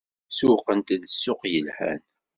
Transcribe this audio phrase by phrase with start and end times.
[0.37, 1.99] Sewwqent-d ssuq yelhan.